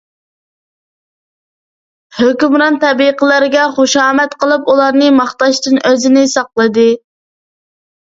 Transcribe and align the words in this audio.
ھۆكۈمران 2.21 2.81
تەبىقىلەرگە 2.85 3.69
خۇشامەت 3.77 4.37
قىلىپ، 4.43 4.75
ئۇلارنى 4.75 5.15
ماختاشتىن 5.23 5.81
ئۆزىنى 5.87 6.29
ساقلىدى. 6.37 6.93